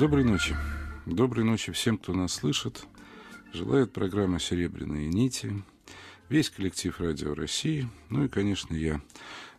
[0.00, 0.56] Доброй ночи.
[1.04, 2.86] Доброй ночи всем, кто нас слышит.
[3.52, 5.62] Желает программа «Серебряные нити»,
[6.30, 9.02] весь коллектив «Радио России», ну и, конечно, я,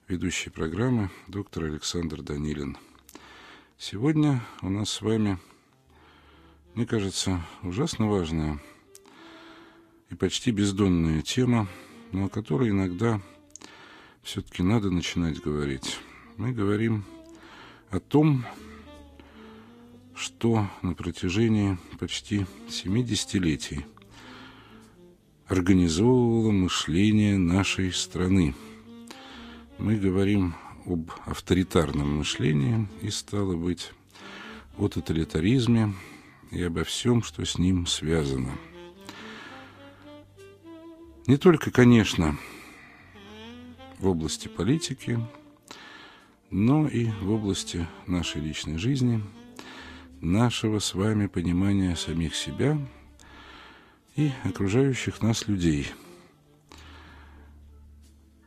[0.07, 2.75] ведущий программы, доктор Александр Данилин.
[3.77, 5.37] Сегодня у нас с вами,
[6.73, 8.59] мне кажется, ужасно важная
[10.09, 11.67] и почти бездонная тема,
[12.11, 13.21] но о которой иногда
[14.23, 15.99] все-таки надо начинать говорить.
[16.37, 17.05] Мы говорим
[17.91, 18.43] о том,
[20.21, 23.87] что на протяжении почти 70 летий
[25.47, 28.53] организовывало мышление нашей страны.
[29.79, 30.53] Мы говорим
[30.85, 33.93] об авторитарном мышлении и, стало быть,
[34.77, 35.95] о тоталитаризме
[36.51, 38.51] и обо всем, что с ним связано.
[41.25, 42.37] Не только, конечно,
[43.97, 45.19] в области политики,
[46.51, 49.19] но и в области нашей личной жизни–
[50.21, 52.77] нашего с вами понимания самих себя
[54.15, 55.91] и окружающих нас людей.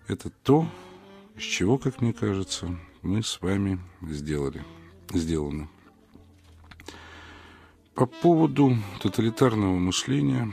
[0.07, 0.69] Это то,
[1.35, 4.65] из чего, как мне кажется, мы с вами сделали,
[5.13, 5.69] сделаны.
[7.95, 10.53] По поводу тоталитарного мышления,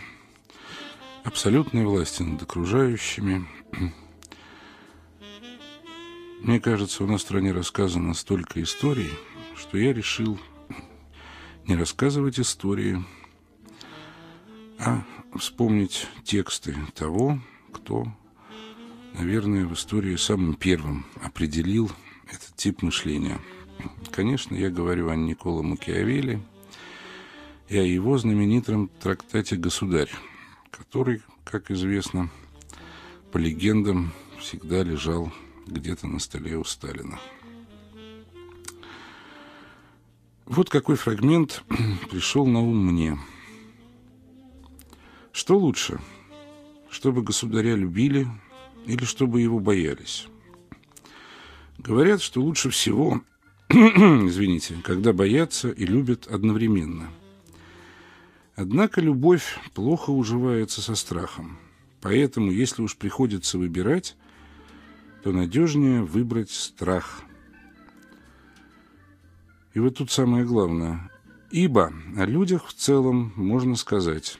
[1.23, 3.47] абсолютной власти над окружающими,
[6.41, 9.11] мне кажется, у нас в стране рассказано столько историй,
[9.55, 10.39] что я решил
[11.67, 13.03] не рассказывать истории,
[14.79, 15.03] а
[15.37, 17.39] вспомнить тексты того,
[17.71, 18.05] кто,
[19.13, 21.91] наверное, в истории самым первым определил
[22.27, 23.39] этот тип мышления.
[24.11, 26.41] Конечно, я говорю о Николо Макиавелли
[27.69, 30.11] и о его знаменитом трактате «Государь»,
[30.71, 32.29] который, как известно,
[33.31, 35.31] по легендам, всегда лежал
[35.67, 37.19] где-то на столе у Сталина.
[40.51, 41.63] Вот какой фрагмент
[42.11, 43.17] пришел на ум мне.
[45.31, 46.01] Что лучше,
[46.89, 48.27] чтобы государя любили
[48.85, 50.27] или чтобы его боялись?
[51.77, 53.21] Говорят, что лучше всего,
[53.69, 57.09] извините, когда боятся и любят одновременно.
[58.57, 61.59] Однако любовь плохо уживается со страхом.
[62.01, 64.17] Поэтому, если уж приходится выбирать,
[65.23, 67.21] то надежнее выбрать страх–
[69.73, 71.09] и вот тут самое главное.
[71.51, 74.39] Ибо о людях в целом можно сказать,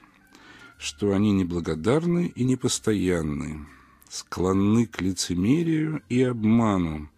[0.78, 3.66] что они неблагодарны и непостоянны,
[4.08, 7.10] склонны к лицемерию и обману,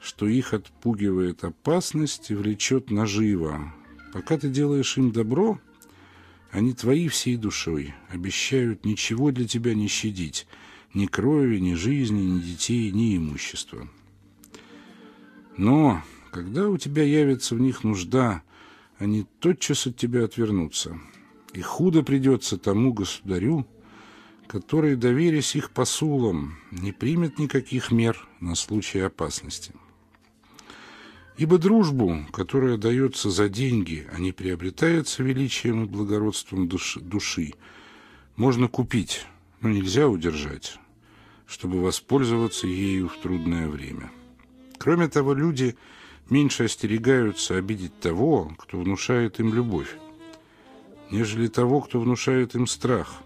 [0.00, 3.72] что их отпугивает опасность и влечет наживо.
[4.12, 5.58] Пока ты делаешь им добро,
[6.50, 10.46] они твои всей душой, обещают ничего для тебя не щадить,
[10.94, 13.88] ни крови, ни жизни, ни детей, ни имущества.
[15.56, 18.42] Но когда у тебя явится в них нужда,
[18.98, 20.98] они тотчас от тебя отвернутся.
[21.54, 23.66] И худо придется тому государю,
[24.46, 29.72] который, доверясь их посулам, не примет никаких мер на случай опасности.
[31.36, 37.54] Ибо дружбу, которая дается за деньги, а не приобретается величием и благородством души, души
[38.36, 39.24] можно купить,
[39.60, 40.78] но нельзя удержать,
[41.46, 44.10] чтобы воспользоваться ею в трудное время.
[44.78, 45.76] Кроме того, люди–
[46.30, 49.96] меньше остерегаются обидеть того, кто внушает им любовь,
[51.10, 53.22] нежели того, кто внушает им страх.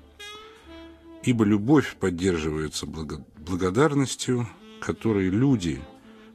[1.22, 4.48] Ибо любовь поддерживается благодарностью,
[4.80, 5.80] которой люди,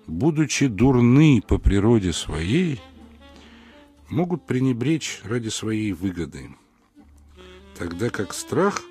[0.08, 2.80] будучи дурны по природе своей,
[4.10, 6.50] могут пренебречь ради своей выгоды,
[7.78, 8.82] тогда как страх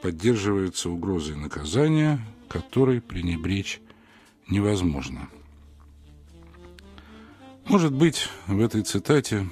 [0.00, 3.80] поддерживается угрозой наказания, которой пренебречь
[4.48, 5.28] невозможно.
[7.68, 9.46] Может быть, в этой цитате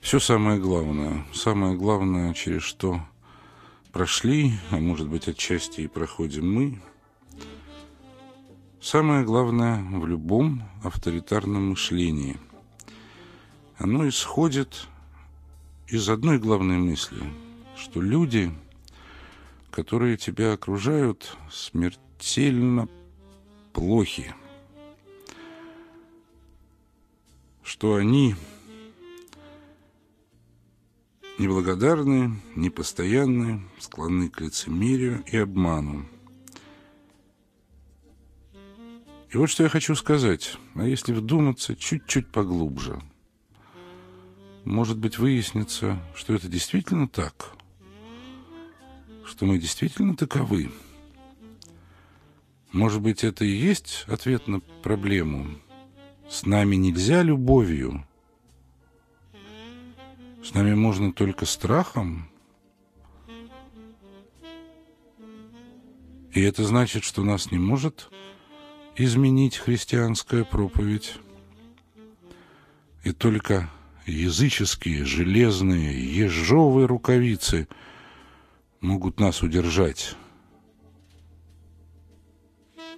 [0.00, 3.00] все самое главное, самое главное, через что
[3.92, 6.82] прошли, а может быть, отчасти и проходим мы,
[8.80, 12.36] самое главное в любом авторитарном мышлении.
[13.78, 14.88] Оно исходит
[15.86, 17.22] из одной главной мысли,
[17.76, 18.52] что люди,
[19.70, 22.88] которые тебя окружают, смертельно
[23.72, 24.34] плохи–
[27.70, 28.34] что они
[31.38, 36.04] неблагодарны, непостоянны, склонны к лицемерию и обману.
[39.30, 40.56] И вот что я хочу сказать.
[40.74, 43.00] А если вдуматься чуть-чуть поглубже,
[44.64, 47.52] может быть, выяснится, что это действительно так,
[49.24, 50.72] что мы действительно таковы.
[52.72, 55.46] Может быть, это и есть ответ на проблему–
[56.30, 58.06] с нами нельзя любовью,
[60.42, 62.30] С нами можно только страхом?
[66.32, 68.08] И это значит, что нас не может
[68.96, 71.18] изменить христианская проповедь.
[73.04, 73.68] И только
[74.06, 77.68] языческие железные ежовые рукавицы
[78.80, 80.16] могут нас удержать.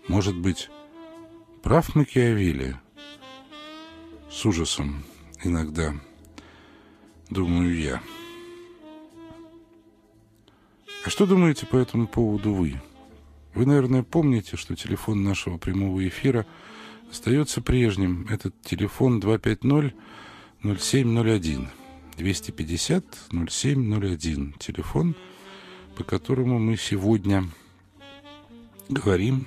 [0.07, 0.71] Может быть,
[1.63, 2.79] прав Макиавелли?
[4.33, 5.05] С ужасом
[5.45, 5.95] иногда
[7.29, 8.01] думаю я.
[11.05, 12.81] А что думаете по этому поводу вы?
[13.55, 16.47] Вы, наверное, помните, что телефон нашего прямого эфира
[17.11, 18.27] остается прежним.
[18.31, 21.69] Этот телефон 250-0701.
[22.17, 24.59] 250-0701.
[24.59, 25.15] Телефон,
[25.95, 27.45] по которому мы сегодня
[28.89, 29.47] говорим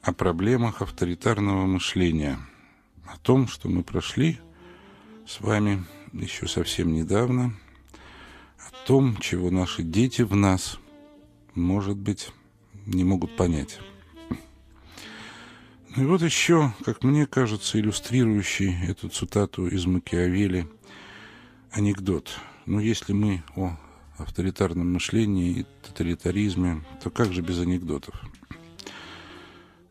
[0.00, 2.38] о проблемах авторитарного мышления.
[3.12, 4.38] О том, что мы прошли
[5.26, 7.54] с вами еще совсем недавно.
[8.58, 10.78] О том, чего наши дети в нас,
[11.54, 12.30] может быть,
[12.84, 13.80] не могут понять.
[15.96, 20.68] Ну и вот еще, как мне кажется, иллюстрирующий эту цитату из Макиавелли
[21.70, 22.38] анекдот.
[22.66, 23.76] Ну, если мы о
[24.18, 28.14] авторитарном мышлении и тоталитаризме, то как же без анекдотов?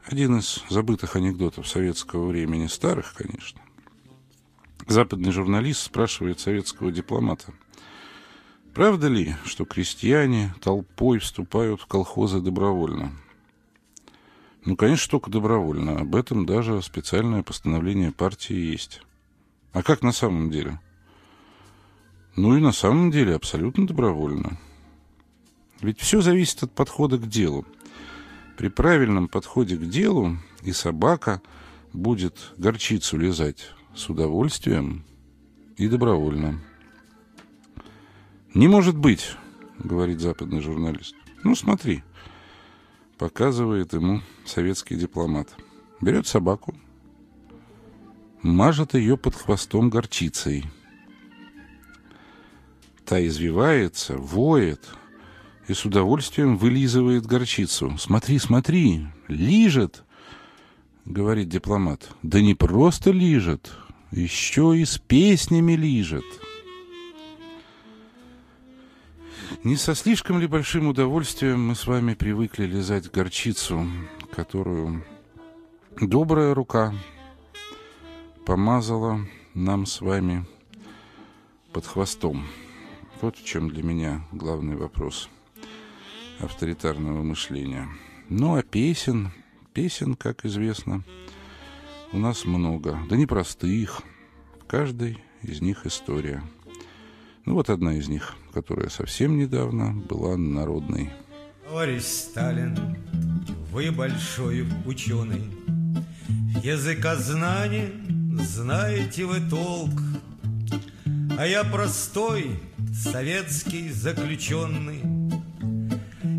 [0.07, 3.62] Один из забытых анекдотов советского времени, старых, конечно.
[4.88, 7.54] Западный журналист спрашивает советского дипломата–
[8.77, 13.12] Правда ли, что крестьяне толпой вступают в колхозы добровольно?
[14.65, 16.01] Ну, конечно, только добровольно.
[16.01, 19.01] Об этом даже специальное постановление партии есть.
[19.74, 20.80] А как на самом деле?
[22.36, 24.59] Ну и на самом деле абсолютно добровольно.
[25.81, 27.65] Ведь все зависит от подхода к делу.
[28.57, 31.44] При правильном подходе к делу и собака
[31.94, 35.06] будет горчицу лизать с удовольствием
[35.77, 36.59] и добровольно.
[38.56, 39.36] «Не может быть»,—
[39.77, 41.15] говорит западный журналист.
[41.44, 42.04] «Ну, смотри»,—
[43.19, 45.50] показывает ему советский дипломат.
[46.01, 46.75] Берет собаку,
[48.42, 50.65] мажет ее под хвостом горчицей.
[53.06, 54.81] Та извивается, воет
[55.68, 57.96] и с удовольствием вылизывает горчицу.
[57.98, 60.04] «Смотри, смотри, лижет!»—
[61.06, 62.10] говорит дипломат.
[62.24, 63.72] «Да не просто лижет,
[64.12, 66.25] еще и с песнями лижет!»
[69.64, 73.88] Не со слишком ли большим удовольствием мы с вами привыкли лизать горчицу,
[74.31, 75.04] которую
[76.00, 76.94] добрая рука
[78.46, 79.19] помазала
[79.54, 80.46] нам с вами
[81.74, 82.46] под хвостом.
[83.22, 85.30] Вот в чем для меня главный вопрос
[86.39, 87.88] авторитарного мышления.
[88.30, 89.31] Ну, а песен,
[89.74, 91.04] песен, как известно,
[92.12, 94.01] у нас много, да непростых.
[94.62, 96.44] В каждой из них история–
[97.48, 101.12] ну вот одна из них, которая совсем недавно была народной.
[101.66, 102.98] Товарищ Сталин,
[103.72, 105.50] вы большой ученый,
[106.62, 107.90] Языкознание
[108.42, 109.94] знаете вы толк,
[111.40, 112.60] А я простой
[112.94, 115.00] советский заключенный,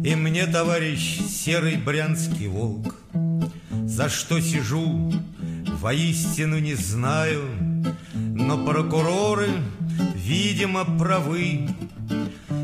[0.05, 2.95] И мне, товарищ, серый брянский волк,
[3.85, 5.12] За что сижу,
[5.81, 7.45] воистину не знаю,
[8.15, 9.49] Но прокуроры
[10.29, 11.69] видимо, правы.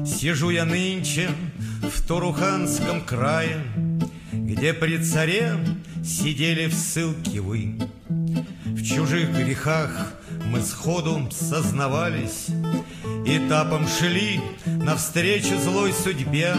[0.07, 1.31] Сижу я нынче
[1.83, 3.65] в Туруханском крае,
[4.33, 5.57] Где при царе
[6.05, 7.79] сидели в ссылке вы.
[8.09, 10.15] В чужих грехах
[10.47, 12.49] мы сходу сознавались,
[13.27, 16.55] Этапом шли навстречу злой судьбе.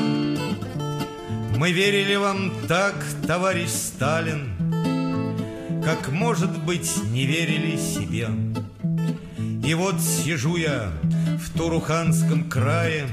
[1.58, 2.96] Мы верили вам так,
[3.26, 4.52] товарищ Сталин,
[5.84, 8.28] Как, может быть, не верили себе.
[9.66, 10.92] И вот сижу я
[11.40, 13.08] в Туруханском крае,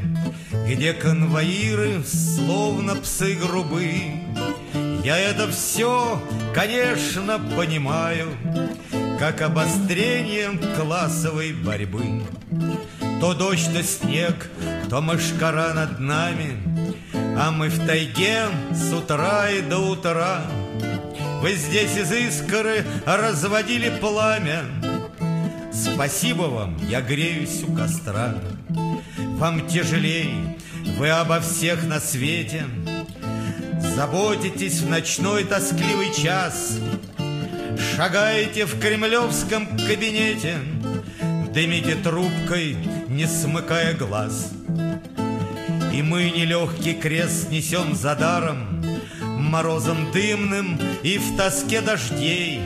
[0.66, 3.88] Где конвоиры словно псы грубы.
[5.04, 6.20] Я это все,
[6.52, 8.28] конечно, понимаю,
[9.20, 12.22] Как обострение классовой борьбы.
[13.20, 14.50] То дождь, то снег,
[14.90, 16.91] то мышкара над нами,
[17.36, 20.42] А мы в тайге с утра и до утра.
[21.40, 24.64] Вы здесь из искры разводили пламя,
[25.72, 28.34] Спасибо вам, я греюсь у костра.
[29.38, 30.58] Вам тяжелей,
[30.98, 32.66] вы обо всех на свете.
[33.96, 36.78] Заботитесь в ночной тоскливый час.
[37.96, 40.58] Шагаете в кремлевском кабинете.
[41.52, 42.76] Дымите трубкой,
[43.08, 44.52] не смыкая глаз
[45.92, 48.82] И мы нелегкий крест несем за даром
[49.20, 52.60] Морозом дымным и в тоске дождей.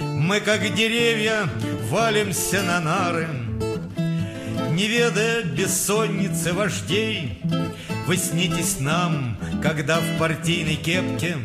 [0.00, 1.46] Мы, как деревья,
[1.90, 3.28] валимся на нары.
[4.70, 7.42] Не ведая бессонницы вождей,
[8.06, 11.36] Вы снитесь нам, когда в партийной кепке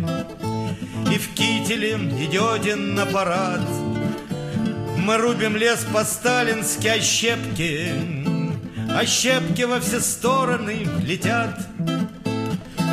[1.12, 3.62] И в кителе идете на парад.
[4.98, 7.92] Мы рубим лес по-сталински, щепки,
[8.98, 11.60] А щепки во все стороны летят.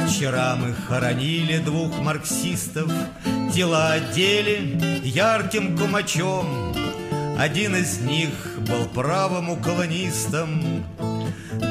[0.08, 2.90] Вчера мы хоронили двух марксистов,
[3.54, 6.74] Тела одели ярким кумачом.
[7.38, 8.30] Один из них
[8.68, 10.84] был правым колонистом,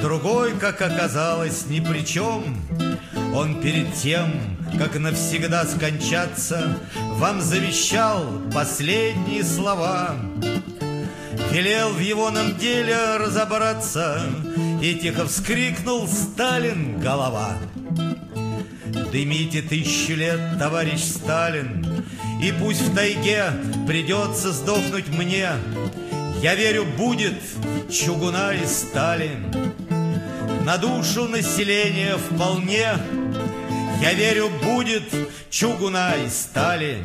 [0.02, 2.56] Другой, как оказалось, ни при чем.
[3.36, 4.32] Он перед тем,
[4.78, 6.78] как навсегда скончаться,
[7.18, 8.24] Вам завещал
[8.54, 10.16] последние слова.
[11.52, 14.22] Велел в его нам деле разобраться,
[14.82, 17.58] И тихо вскрикнул Сталин голова.
[19.12, 22.06] Дымите тысячу лет, товарищ Сталин,
[22.42, 23.52] И пусть в тайге
[23.86, 25.50] придется сдохнуть мне,
[26.42, 27.36] Я верю, будет
[27.92, 29.32] чугуна и стали.
[30.64, 32.94] На душу населения вполне,
[34.02, 35.04] Я верю, будет
[35.50, 37.00] чугуна и стали.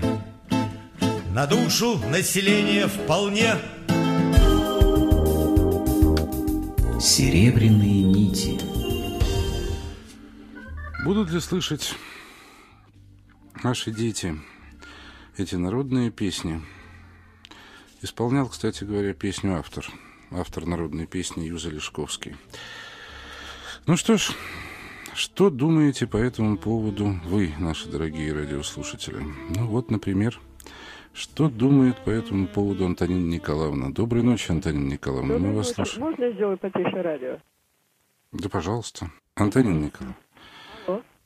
[1.35, 3.57] На душу населения вполне.
[7.07, 8.59] Серебряные нити.
[11.05, 11.95] Будут ли слышать
[13.63, 14.37] наши дети
[15.37, 16.61] эти народные песни?
[18.03, 19.87] Исполнял, кстати говоря, песню автор.
[20.33, 22.35] Автор народной песни Юза Лешковский.
[23.87, 24.33] Ну что ж,
[25.15, 29.25] что думаете по этому поводу вы, наши дорогие радиослушатели?
[29.55, 30.41] Ну вот, например,
[31.17, 33.91] что думает по этому поводу Антонина Николаевна?
[33.91, 35.35] Доброй ночи, Антонина Николаевна.
[35.35, 36.07] Доброй Мы вас слушаем.
[36.07, 37.39] Можно сделать потише радио?
[38.33, 39.11] Да, пожалуйста.
[39.35, 40.17] Антонина Николаевна.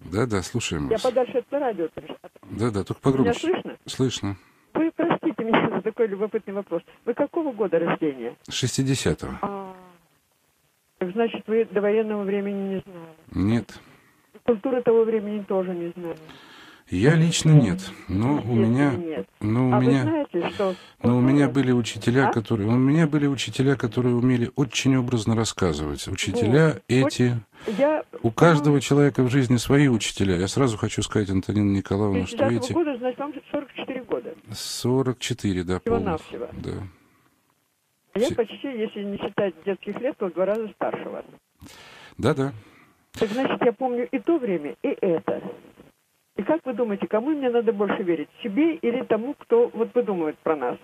[0.01, 1.03] Да, да, слушаем Я вас.
[1.03, 1.89] подальше от радио.
[2.51, 3.41] Да, да, только Меня погромче.
[3.41, 3.77] слышно?
[3.87, 4.37] Слышно.
[4.73, 6.83] Вы простите меня за такой любопытный вопрос.
[7.05, 8.35] Вы какого года рождения?
[8.49, 9.35] 60-го.
[9.43, 9.75] А,
[11.01, 13.15] значит, вы до военного времени не знали.
[13.33, 13.79] Нет.
[14.45, 16.19] Культуры того времени тоже не знали.
[16.91, 17.79] Я лично нет.
[18.09, 18.91] Но у Естественно, меня...
[18.95, 19.29] нет.
[19.41, 20.03] Но у а меня...
[20.03, 20.75] вы знаете, что...
[21.05, 22.33] Но у меня были учителя, А?
[22.33, 22.69] которые...
[22.69, 26.09] У меня были учителя, которые умели очень образно рассказывать.
[26.09, 26.83] Учителя Вот.
[26.89, 27.37] эти...
[27.79, 28.03] Я...
[28.23, 30.35] У каждого человека в жизни свои учителя.
[30.37, 32.73] Я сразу хочу сказать, Антонина Николаевна, что 50 эти...
[32.73, 34.35] года, значит, вам 44 года.
[34.53, 36.21] 44, да, полных.
[36.55, 36.71] Да.
[38.15, 41.25] А я Все- почти, если не считать детских лет, то в два раза старше вас.
[42.19, 42.53] Да-да.
[43.13, 45.41] Так значит, я помню и то время, и это.
[46.41, 48.31] И как вы думаете, кому мне надо больше верить?
[48.43, 50.79] Себе или тому, кто вот выдумывает про нас?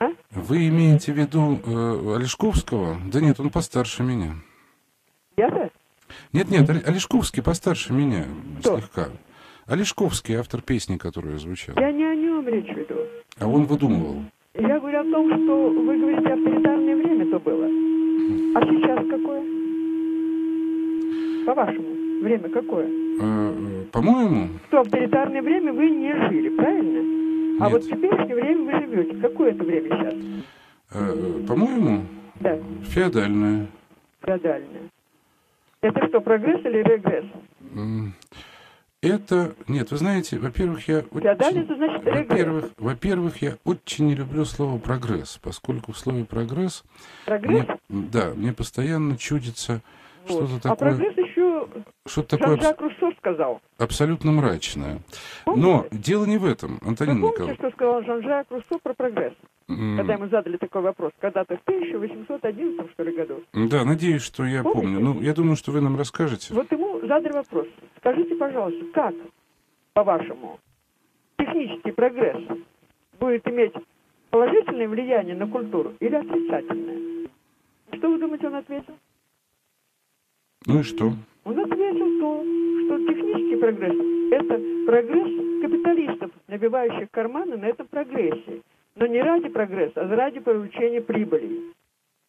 [0.00, 0.06] А?
[0.30, 2.96] Вы имеете в виду э, Олешковского?
[3.12, 4.36] Да нет, он постарше меня.
[5.36, 5.68] Я-то?
[6.32, 8.24] Нет, нет, Оле- Олешковский постарше меня
[8.60, 8.78] Кто?
[8.78, 9.08] слегка.
[9.66, 11.78] Олешковский, автор песни, которая звучала.
[11.78, 13.00] Я не о нем речь веду.
[13.38, 14.22] А он выдумывал.
[14.54, 17.66] Я говорю о том, что вы говорите, авторитарное время то было.
[17.66, 19.42] А сейчас какое?
[21.44, 21.95] По-вашему,
[22.26, 22.88] время какое?
[23.20, 27.00] Э, По-моему, В то авторитарное время вы не жили, правильно?
[27.60, 27.72] А Нет.
[27.72, 29.16] вот в теперешнее время вы живете.
[29.20, 30.14] Какое это время сейчас?
[30.92, 32.04] э, по-моему,
[32.40, 33.66] Да, феодальное.
[34.22, 34.90] феодальное.
[35.80, 37.24] Это что, прогресс или регресс?
[39.02, 42.26] Это, нет, вы знаете, во-первых, я Феодальный, очень, это значит регресс.
[42.28, 46.82] во-первых, во-первых, я очень не люблю слово прогресс, поскольку в слове прогресс,
[47.24, 47.66] Прогресс?
[47.66, 49.80] мне, да, мне постоянно чудится
[50.28, 50.48] Вот.
[50.48, 51.68] что-то А такое, прогресс еще
[52.06, 53.60] что-то такое Жан-Жак Руссо сказал.
[53.78, 54.98] абсолютно мрачное.
[55.44, 55.66] Помните?
[55.68, 57.54] Но дело не в этом, Вы Антонина помните, Николаевна.
[57.56, 59.34] что сказал Жан-Жак Руссо про прогресс?
[59.68, 63.42] М, Когда ему задали такой вопрос, когда-то в 1811 что ли, году.
[63.52, 64.80] Да, надеюсь, что я Помните?
[64.82, 65.00] помню.
[65.00, 66.54] Ну, я думаю, что вы нам расскажете.
[66.54, 67.66] Вот ему задали вопрос.
[67.98, 69.14] Скажите, пожалуйста, как,
[69.92, 70.58] по-вашему,
[71.38, 72.42] технический прогресс
[73.18, 73.72] будет иметь
[74.30, 77.28] положительное влияние на культуру или отрицательное?
[77.94, 78.94] Что вы думаете, он ответил?
[80.66, 81.12] Ну и что?
[81.44, 82.44] Он ответил то,
[82.84, 83.94] что технический прогресс–
[84.32, 88.62] это прогресс капиталистов, набивающих карманы на этом прогрессе.
[88.96, 91.72] Но не ради прогресса, а ради получения прибыли.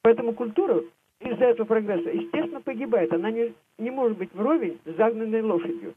[0.03, 0.83] Поэтому культура
[1.19, 3.11] из-за этого прогресса, естественно, погибает.
[3.11, 5.95] Она не, не может быть вровень с загнанной лошадью.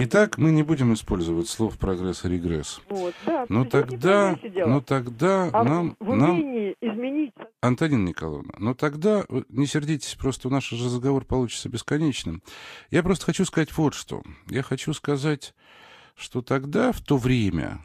[0.00, 2.80] Итак, мы не будем использовать слов прогресс и регресс.
[2.88, 3.46] Вот, да.
[3.48, 9.44] Но не в тогда, но тогда а нам, нам, изменить Антонина Николаевна, но тогда, вы
[9.48, 12.44] не сердитесь, просто наш разговор получится бесконечным.
[12.92, 14.22] Я просто хочу сказать вот что.
[14.46, 15.52] Я хочу сказать,
[16.14, 17.80] что тогда, в то время,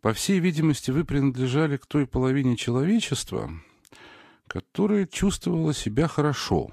[0.00, 3.50] по всей видимости, вы принадлежали к той половине человечества,
[4.46, 6.70] которая чувствовала себя хорошо.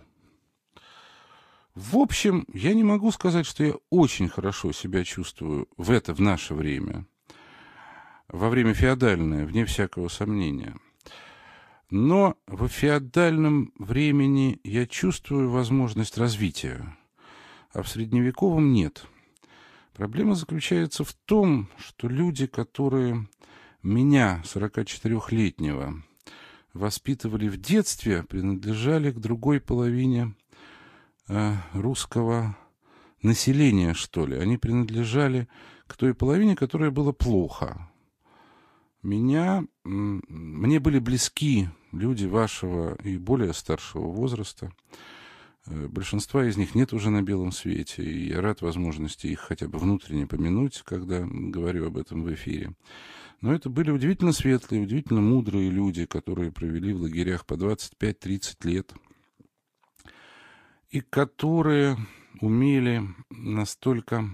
[1.75, 6.21] В общем, я не могу сказать, что я очень хорошо себя чувствую в это, в
[6.21, 7.07] наше время,
[8.27, 10.75] во время феодальное, вне всякого сомнения.
[11.89, 16.95] Но в феодальном времени я чувствую возможность развития,
[17.71, 19.07] а в средневековом нет.
[19.93, 23.27] Проблема заключается в том, что люди, которые
[23.81, 26.03] меня, 44-летнего,
[26.73, 30.35] воспитывали в детстве, принадлежали к другой половине
[31.27, 32.57] э, русского
[33.21, 34.37] населения, что ли.
[34.37, 35.47] Они принадлежали
[35.87, 37.89] к той половине, которая было плохо.
[39.01, 44.71] Меня, мне были близки люди вашего и более старшего возраста.
[45.65, 49.67] Э, большинства из них нет уже на белом свете, и я рад возможности их хотя
[49.67, 52.73] бы внутренне помянуть, когда говорю об этом в эфире.
[53.41, 58.93] Но это были удивительно светлые, удивительно мудрые люди, которые провели в лагерях по 25-30 лет,
[60.93, 61.97] и которые
[62.39, 64.29] умели настолько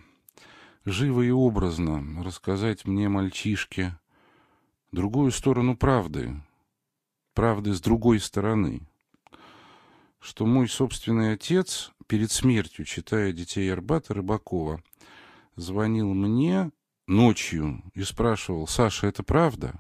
[0.84, 3.98] живо и образно рассказать мне, мальчишке,
[4.92, 6.44] другую сторону правды,
[7.34, 8.82] правды с другой стороны,
[10.20, 14.84] что мой собственный отец перед смертью, читая «Детей Арбата» Рыбакова,
[15.56, 16.72] звонил мне
[17.08, 19.80] ночью и спрашивал, Саша, это правда?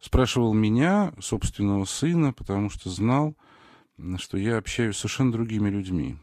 [0.00, 3.36] Спрашивал меня, собственного сына, потому что знал,
[4.18, 6.16] что я общаюсь с совершенно другими людьми.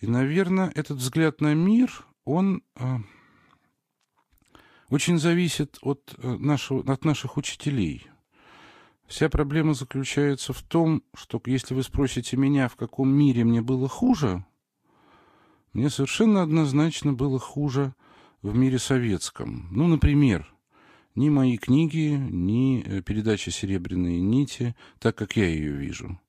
[0.00, 2.98] И, наверное, этот взгляд на мир, он э,
[4.90, 8.06] очень зависит от, э, нашего, от наших учителей.
[9.06, 13.88] Вся проблема заключается в том, что если вы спросите меня, в каком мире мне было
[13.88, 14.44] хуже,
[15.72, 17.94] мне совершенно однозначно было хуже
[18.42, 19.68] в мире советском.
[19.70, 20.54] Ну, например,
[21.14, 26.20] ни мои книги, ни э, передача «Серебряные нити», так как я ее вижу,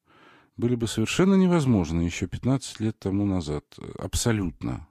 [0.57, 3.65] были бы совершенно невозможны еще 15 лет тому назад.
[3.97, 4.87] Абсолютно.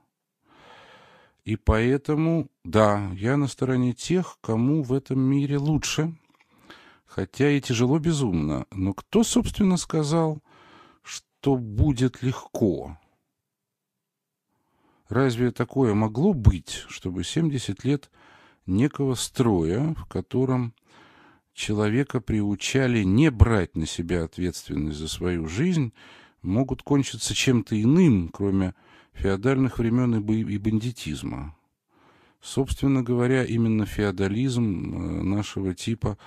[1.43, 6.15] И поэтому, да, я на стороне тех, кому в этом мире лучше,
[7.05, 8.65] хотя и тяжело безумно.
[8.71, 10.41] Но кто, собственно, сказал,
[11.03, 12.97] что будет легко?
[15.07, 18.09] Разве такое могло быть, чтобы 70 лет
[18.65, 20.73] некого строя, в котором
[21.55, 25.93] человека приучали не брать на себя ответственность за свою жизнь,
[26.41, 28.75] могут кончиться чем-то иным, кроме
[29.13, 31.55] феодальных времен и бандитизма.
[32.41, 36.19] Собственно говоря, именно феодализм э, нашего типа,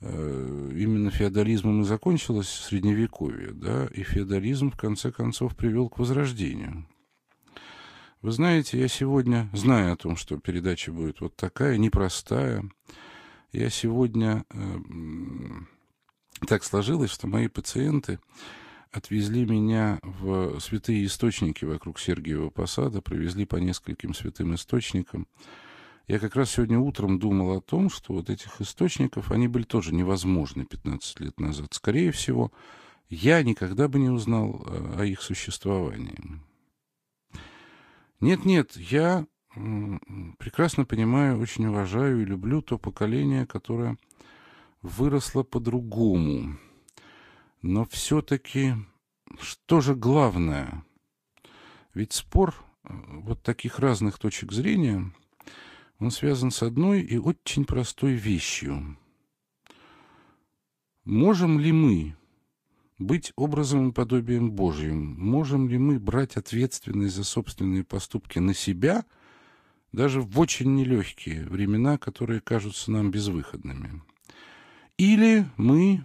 [0.00, 6.86] э, именно феодализмом и закончилось Средневековье, да, и феодализм в конце концов привел к возрождению.
[8.20, 12.64] Вы знаете, я сегодня, зная о том, что передача будет вот такая, непростая,
[13.52, 14.56] я сегодня э,
[16.46, 18.18] так сложилось, что мои пациенты
[18.90, 25.26] отвезли меня в святые источники вокруг Сергиева Посада, провезли по нескольким святым источникам.
[26.08, 29.94] Я как раз сегодня утром думал о том, что вот этих источников, они были тоже
[29.94, 31.72] невозможны 15 лет назад.
[31.74, 32.52] Скорее всего,
[33.08, 36.18] я никогда бы не узнал э, о их существовании.
[38.20, 39.26] Нет-нет, я
[40.38, 43.96] прекрасно понимаю, очень уважаю и люблю то поколение, которое
[44.80, 46.58] выросло по-другому.
[47.60, 48.74] Но все-таки
[49.40, 50.84] что же главное?
[51.94, 55.12] Ведь спор э, вот таких разных точек зрения,
[55.98, 58.96] он связан с одной и очень простой вещью.
[61.04, 62.16] Можем ли мы
[62.98, 65.16] быть образом и подобием Божьим?
[65.18, 69.04] Можем ли мы брать ответственность за собственные поступки на себя,
[69.92, 74.02] даже в очень нелегкие времена, которые кажутся нам безвыходными?
[74.96, 76.04] Или мы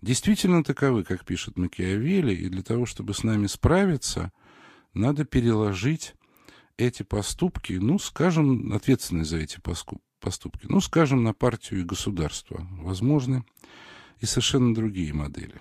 [0.00, 4.32] действительно таковы, как пишет Макиавелли, и для того, чтобы с нами справиться,
[4.94, 6.14] надо переложить
[6.76, 9.58] эти поступки, ну, скажем, ответственность за эти
[10.20, 12.66] поступки, ну, скажем, на партию и государство.
[12.80, 13.44] Возможны
[14.20, 15.60] и совершенно другие модели.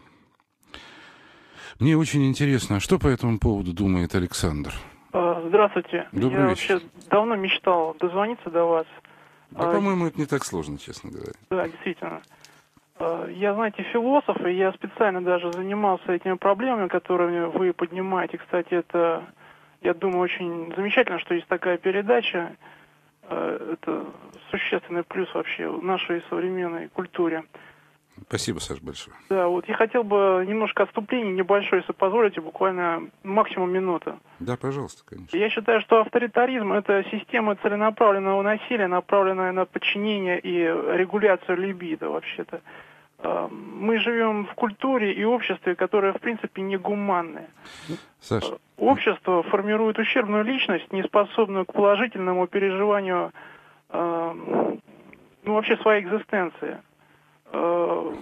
[1.80, 4.74] Мне очень интересно, а что по этому поводу думает Александр?
[5.42, 6.08] А, здравствуйте.
[6.12, 6.74] Добрый Я вечер.
[6.76, 8.88] вообще давно мечтал дозвониться до вас.
[9.52, 11.32] Да, а, по-моему, это не так сложно, честно говоря.
[11.50, 12.22] Да, действительно.
[13.00, 18.38] А, я, знаете, философ, и я специально даже занимался этими проблемами, которые вы поднимаете.
[18.38, 19.24] Кстати, это,
[19.82, 22.56] я думаю, очень замечательно, что есть такая передача.
[23.30, 24.06] Это
[24.50, 27.44] существенный плюс вообще в нашей современной культуре.
[28.28, 29.16] Спасибо, Саш, большое.
[29.30, 34.20] Да, вот я хотел бы немножко отступление небольшое, если позволите, буквально максимум минута.
[34.40, 35.36] Да, пожалуйста, конечно.
[35.36, 42.62] Я считаю, что авторитаризм– это система целенаправленного насилия, направленная на подчинение и регуляцию либидо вообще-то.
[43.24, 47.50] А, мы живем в культуре и обществе, которое, в принципе, не гуманное.
[48.20, 48.44] Саш.
[48.44, 53.32] А, общество формирует ущербную личность, не способную к положительному переживанию,
[53.90, 54.34] а,
[55.44, 56.80] ну, вообще своей экзистенции.
[57.52, 58.16] Э,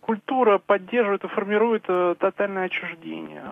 [0.00, 3.44] культура поддерживает и формирует э, тотальное отчуждение.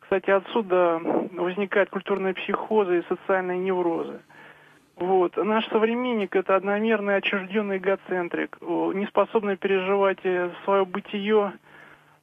[0.00, 1.00] Кстати, отсюда
[1.32, 4.20] возникают культурные психозы и социальные неврозы.
[4.96, 5.36] Вот.
[5.36, 11.52] Наш современник– это одномерный отчужденный эгоцентрик, не способный переживать э, свое бытие,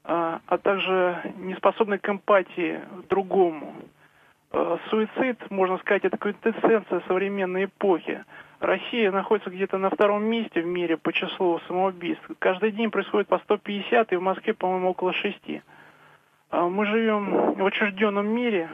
[0.03, 3.75] а, также не способный к эмпатии другому.
[4.53, 8.23] Э, суицид, можно сказать, это квинтэссенция современной эпохи.
[8.61, 12.23] Россия находится где-то на втором месте в мире по числу самоубийств.
[12.37, 15.63] Каждый день происходит по 150, и в Москве, по-моему, около 6.
[16.51, 18.69] А, мы живем в отчужденном мире,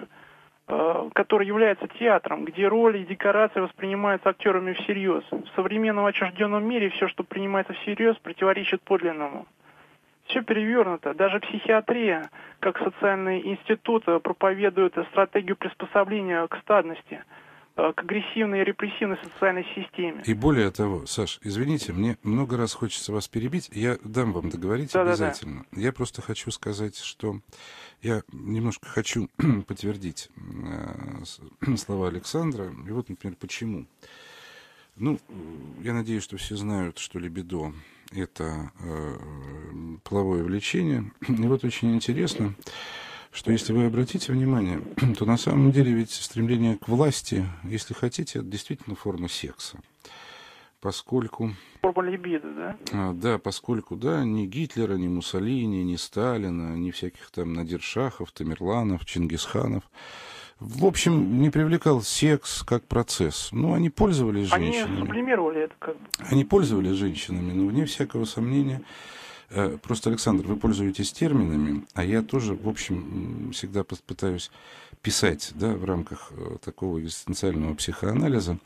[0.68, 5.24] а, который является театром, где роли и декорации воспринимаются актерами всерьез.
[5.32, 9.48] В современном отчужденном мире все, что принимается всерьез, противоречит подлинному.
[10.26, 11.14] Все перевернуто.
[11.14, 17.24] Даже психиатрия, как социальный институт, проповедует стратегию приспособления к стадности–
[17.78, 20.24] к агрессивной и репрессивной социальной системе.
[20.26, 23.70] И более того, Саш, извините, мне много раз хочется вас перебить.
[23.72, 25.60] Я дам вам договорить да, обязательно.
[25.60, 25.82] Да, да.
[25.82, 27.40] Я просто хочу сказать, что
[28.02, 29.30] я немножко хочу
[29.68, 32.74] подтвердить э, слова Александра.
[32.88, 33.86] И вот, например, почему.
[34.96, 35.20] Ну,
[35.82, 37.74] я надеюсь, что все знают, что либидо–
[38.12, 39.18] это э,
[40.04, 41.12] половое влечение.
[41.28, 42.56] И вот очень интересно,
[43.38, 44.82] что если вы обратите внимание,
[45.20, 49.78] то на самом деле ведь стремление к власти, если хотите, это действительно форма секса.
[50.82, 51.52] Поскольку...
[51.82, 52.78] Форма либидо, да?
[52.94, 59.06] А, да, поскольку, да, ни Гитлера, ни Муссолини, ни Сталина, ни всяких там Надиршахов, Тамерланов,
[59.06, 59.84] Чингисханов,
[60.60, 63.50] в общем, не привлекал секс как процесс.
[63.52, 64.94] Ну, они пользовались женщинами.
[64.94, 66.08] Они сублимировали это как бы.
[66.32, 68.82] Они пользовались женщинами, но вне всякого сомнения
[69.82, 74.52] просто, Александр, вы пользуетесь терминами, а я тоже, в общем, всегда пытаюсь
[75.02, 78.58] писать да, в рамках э, такого экзистенциального психоанализа,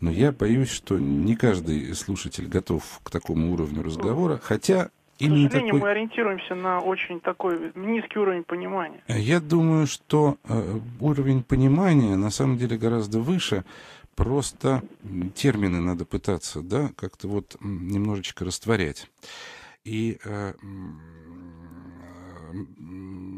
[0.00, 5.52] но я боюсь, что не каждый слушатель готов к такому уровню разговора, хотя Именно К
[5.52, 5.80] сожалению, такой...
[5.80, 9.02] мы ориентируемся на очень такой низкий уровень понимания.
[9.08, 13.64] Я думаю, что э, уровень понимания на самом деле гораздо выше.
[14.14, 14.82] Просто
[15.34, 19.10] термины надо пытаться, да, как-то вот немножечко растворять.
[19.86, 20.52] И э,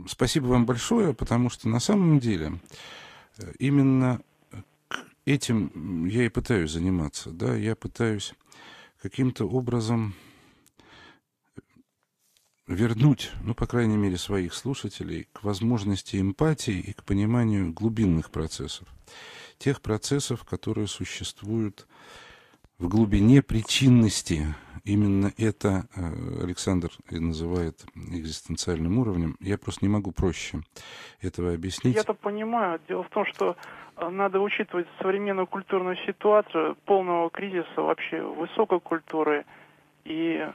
[0.08, 2.58] спасибо вам большое, потому что на самом деле
[3.36, 4.22] э, именно
[5.26, 7.32] этим я и пытаюсь заниматься.
[7.32, 7.54] Да?
[7.54, 8.32] Я пытаюсь
[9.02, 10.14] каким-то образом
[12.66, 18.88] вернуть, ну, по крайней мере, своих слушателей к возможности эмпатии и к пониманию глубинных процессов.
[19.58, 21.86] Тех процессов, которые существуют
[22.78, 24.54] в глубине причинности.
[24.84, 29.36] Именно это э, Александр и называет экзистенциальным уровнем.
[29.40, 30.60] Я просто не могу проще
[31.20, 31.96] этого объяснить.
[31.96, 32.80] Я-то понимаю.
[32.88, 33.56] Дело в том, что
[33.96, 39.44] э, надо учитывать современную культурную ситуацию, полного кризиса вообще высокой культуры.
[40.04, 40.48] И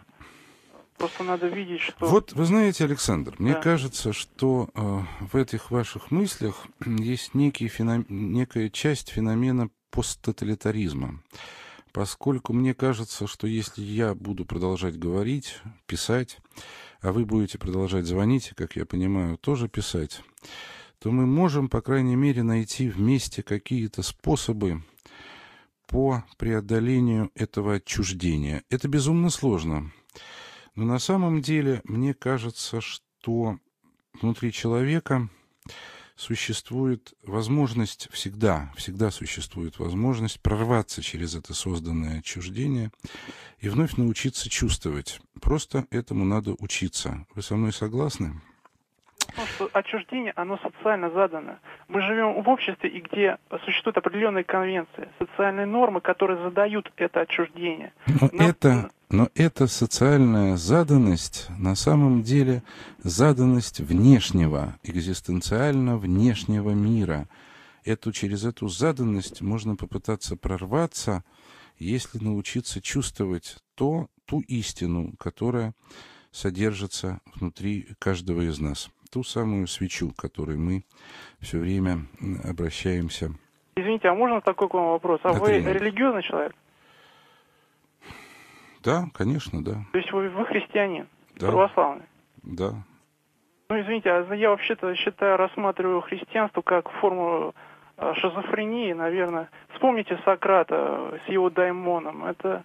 [0.97, 2.07] просто надо видеть, что...
[2.07, 3.43] Вот, вы знаете, Александр, да.
[3.43, 4.99] мне кажется, что э,
[5.31, 8.05] в этих ваших мыслях есть некий феном...
[8.09, 11.19] некая часть феномена посттоталитаризма
[11.93, 16.39] поскольку мне кажется, что если я буду продолжать говорить, писать,
[16.99, 20.21] а вы будете продолжать звонить, как я понимаю, тоже писать,
[20.99, 24.83] то мы можем, по крайней мере, найти вместе какие-то способы
[25.87, 28.63] по преодолению этого отчуждения.
[28.69, 29.91] Это безумно сложно.
[30.75, 33.59] Но на самом деле мне кажется, что
[34.19, 35.29] внутри человека
[36.15, 42.91] существует возможность, всегда, всегда существует возможность прорваться через это созданное отчуждение
[43.59, 45.19] и вновь научиться чувствовать.
[45.41, 47.25] Просто этому надо учиться.
[47.35, 48.41] Вы со мной согласны?
[49.73, 51.57] Отчуждение, оно социально задано.
[51.87, 57.93] Мы живем в обществе, и где существуют определенные конвенции, социальные нормы, которые задают это отчуждение.
[58.07, 58.43] Но, Но...
[58.43, 62.63] это но эта социальная заданность на самом деле
[63.03, 67.29] заданность внешнего, экзистенциально внешнего мира.
[67.85, 71.23] Эту, через эту заданность можно попытаться прорваться,
[71.77, 75.75] если научиться чувствовать то, ту истину, которая
[76.31, 78.89] содержится внутри каждого из нас.
[79.13, 80.85] Ту самую свечу, к которой мы
[81.39, 81.99] все время
[82.43, 83.29] обращаемся.
[83.75, 85.19] Извините, а можно такой к вам вопрос?
[85.21, 86.55] А Это вы религиозный человек?
[88.83, 89.85] Да, конечно, да.
[89.91, 91.45] То есть вы, вы христианин, да.
[91.47, 92.05] православный?
[92.41, 92.71] Да.
[93.69, 97.53] Ну, извините, а я вообще-то считаю, рассматриваю христианство как форму
[97.97, 99.47] а, шизофрении, наверное.
[99.73, 102.25] Вспомните Сократа с его даймоном.
[102.25, 102.63] Это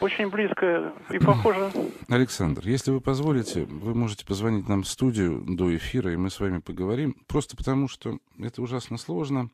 [0.00, 1.70] очень близко и похоже.
[2.08, 6.40] Александр, если вы позволите, вы можете позвонить нам в студию до эфира, и мы с
[6.40, 7.16] вами поговорим.
[7.26, 9.50] Просто потому, что это ужасно сложно.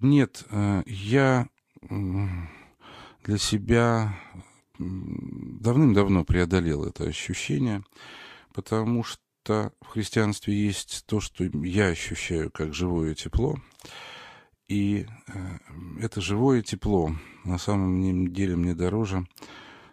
[0.00, 1.48] Нет, э, я
[1.90, 4.14] для себя
[4.78, 7.82] давным-давно преодолел это ощущение,
[8.52, 13.56] потому что в христианстве есть то, что я ощущаю как живое тепло,
[14.68, 15.58] и э,
[16.00, 17.12] это живое тепло
[17.44, 19.24] на самом деле мне дороже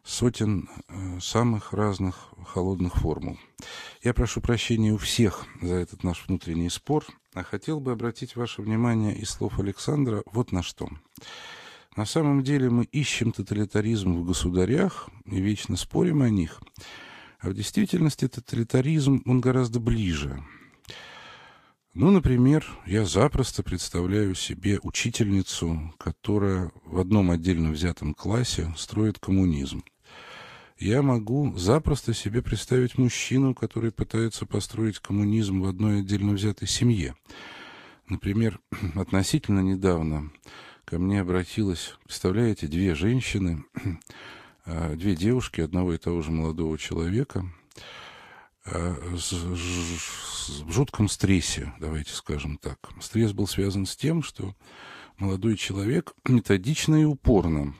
[0.04, 3.38] сотен э, самых разных холодных формул.
[4.04, 8.62] Я прошу прощения у всех за этот наш внутренний спор, а хотел бы обратить ваше
[8.62, 10.90] внимание из слов Александра вот на что.
[11.96, 16.60] На самом деле мы ищем тоталитаризм в государях и вечно спорим о них,
[17.40, 20.44] а в действительности тоталитаризм, он гораздо ближе.
[21.94, 29.84] Ну, например, я запросто представляю себе учительницу, которая в одном отдельно взятом классе строит коммунизм
[30.80, 37.16] я могу запросто себе представить мужчину, который пытается построить коммунизм в одной отдельно взятой семье.
[38.08, 38.60] Например,
[38.96, 40.32] относительно недавно
[40.86, 43.64] ко мне обратилась, представляете, две женщины,
[44.66, 47.46] а, две девушки одного и того же молодого человека
[48.66, 52.90] а, в жутком стрессе, давайте скажем так.
[53.00, 54.56] Стресс был связан с тем, что
[55.18, 57.76] молодой человек методично и упорно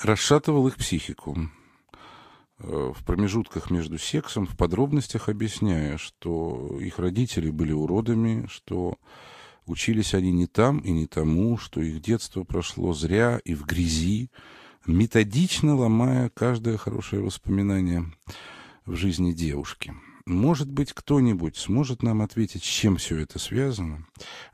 [0.00, 1.50] расшатывал их психику.
[2.58, 8.98] Э, в промежутках между сексом, в подробностях объясняя, что их родители были уродами, что
[9.66, 14.30] учились они не там и не тому, что их детство прошло зря и в грязи,
[14.86, 18.04] методично ломая каждое хорошее воспоминание
[18.86, 19.94] в жизни девушки.
[20.26, 24.04] Может быть, кто-нибудь сможет нам ответить, с чем все это связано.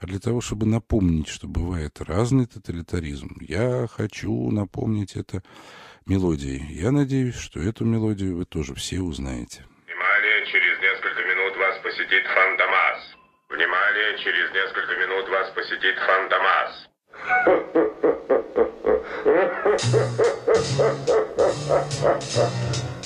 [0.00, 5.42] А для того, чтобы напомнить, что бывает разный тоталитаризм, я хочу напомнить это
[6.04, 6.62] мелодией.
[6.74, 9.64] Я надеюсь, что эту мелодию вы тоже все узнаете.
[9.86, 13.16] Внимание, через несколько минут вас посетит Фантомас.
[13.48, 16.88] Внимание, через несколько минут вас посетит Фантомас.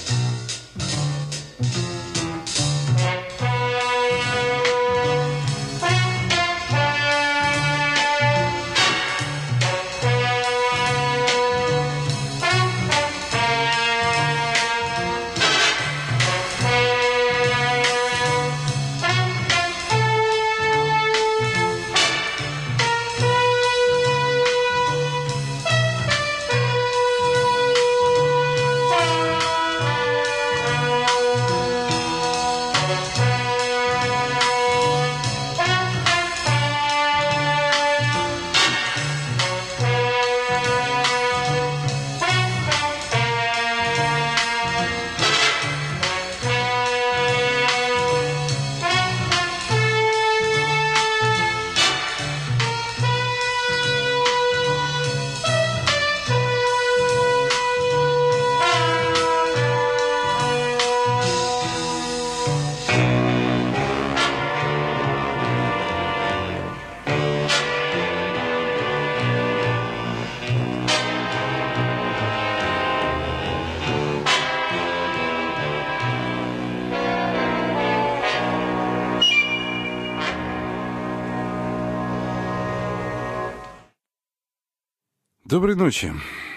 [85.57, 86.13] Доброй ночи.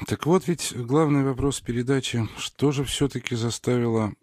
[0.08, 4.14] Так вот ведь главный вопрос передачи, что же все-таки заставило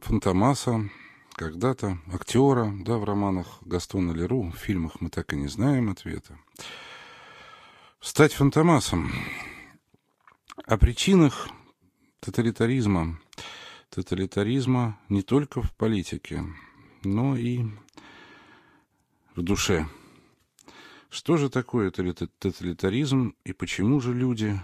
[0.00, 0.90] Фантомаса,
[1.36, 6.36] когда-то актера, да, в романах Гастона Леру, в фильмах мы так и не знаем ответа,
[8.00, 9.12] стать Фантомасом.
[10.66, 11.48] О причинах
[12.18, 13.20] тоталитаризма,
[13.90, 16.42] тоталитаризма не только в политике,
[17.04, 17.64] но и
[19.36, 19.86] в душе–
[21.14, 24.54] что же такое тоталитаризм и почему же люди,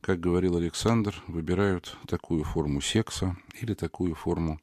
[0.00, 4.58] как говорил Александр, выбирают такую форму секса или такую форму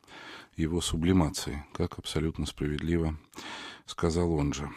[0.56, 3.16] его сублимации, как абсолютно справедливо
[3.86, 4.68] сказал он же.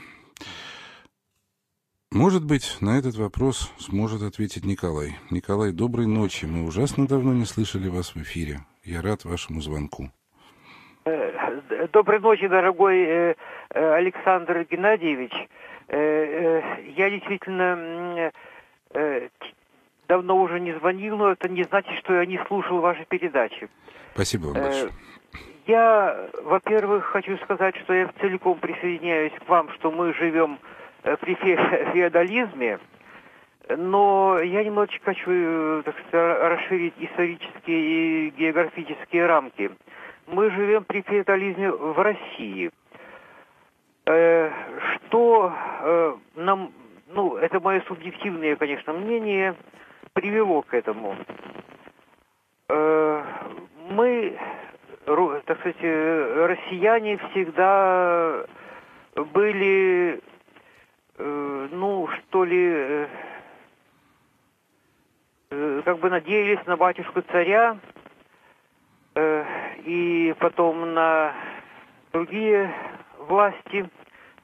[2.10, 5.16] Может быть, на этот вопрос сможет ответить Николай.
[5.30, 6.44] Николай, доброй ночи.
[6.44, 8.60] Мы ужасно давно не слышали вас в эфире.
[8.84, 10.10] Я рад вашему звонку.
[11.06, 13.34] Э, доброй ночи, дорогой э,
[13.70, 15.32] э, Александр Геннадьевич.
[15.88, 16.62] Э, э,
[16.96, 18.30] я действительно
[18.94, 19.28] э,
[20.08, 23.68] давно уже не звонил, но это не значит, что я не слушал ваши передачи.
[24.14, 24.92] Спасибо вам большое.
[25.66, 30.58] Я, во-первых, хочу сказать, что я целиком присоединяюсь к вам, что мы живем
[31.02, 31.34] при
[31.92, 32.80] феодализме,
[33.68, 39.70] но я немножечко хочу так сказать, расширить исторические и географические рамки.
[40.26, 42.70] Мы живем при феодализме в России–
[44.04, 44.50] Э,
[44.96, 46.72] что э, нам,
[47.08, 49.54] ну, это мое субъективное, конечно, мнение,
[50.12, 51.16] привело к этому?
[53.90, 54.38] Мы,
[55.04, 58.46] так сказать, россияне всегда
[59.14, 60.22] были,
[61.18, 63.06] ну, что ли,
[65.84, 67.76] как бы надеялись на батюшку царя
[69.84, 71.34] и потом на
[72.12, 72.72] другие
[73.28, 73.88] власти,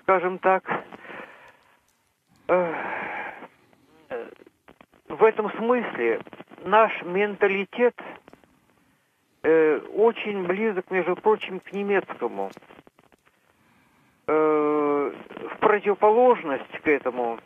[0.03, 0.65] скажем так.
[5.09, 6.21] В этом смысле
[6.65, 7.95] наш менталитет
[9.43, 12.51] э, очень близок, между прочим, к немецкому.
[14.27, 15.13] Э,
[15.51, 17.39] в противоположность к этому,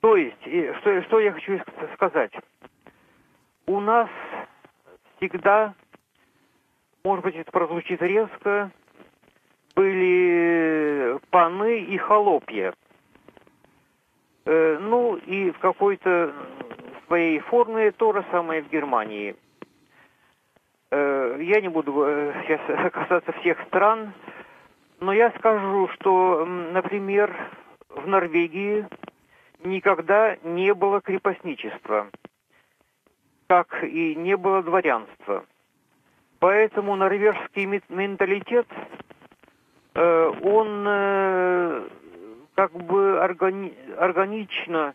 [0.00, 0.40] то есть,
[0.80, 1.60] что, что я хочу
[1.94, 2.32] сказать,
[3.66, 4.08] у нас
[5.16, 5.74] всегда,
[7.04, 8.70] может быть, это прозвучит резко,
[9.74, 12.74] были паны и холопья.
[14.44, 16.32] Э, ну и в какой-то
[17.06, 19.36] своей форме то же самое в Германии.
[20.90, 24.12] Э, я не буду э, сейчас касаться всех стран,
[25.00, 27.34] но я скажу, что, например,
[27.88, 28.86] в Норвегии
[29.64, 32.08] никогда не было крепостничества,
[33.46, 35.44] как и не было дворянства.
[36.40, 39.01] Поэтому норвежский менталитет Э,
[39.94, 41.88] он э,
[42.54, 44.94] как бы органи органично,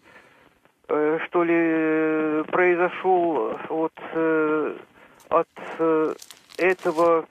[0.87, 3.93] э, что ли, произошел вот
[5.29, 5.49] от
[6.57, 7.25] этого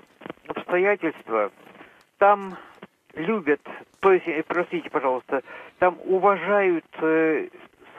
[0.48, 1.50] обстоятельства.
[2.18, 2.56] Там
[3.14, 3.60] любят,
[4.00, 5.42] то есть, простите, пожалуйста,
[5.78, 6.84] там уважают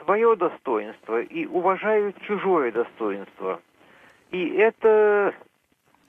[0.08, 3.60] свое достоинство и уважают чужое достоинство.
[4.30, 5.34] И это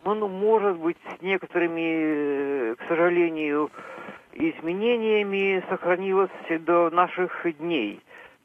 [0.04, 3.70] он может быть с некоторыми, э, к сожалению,
[4.34, 6.32] изменениями сохранилось
[6.62, 8.02] до наших дней.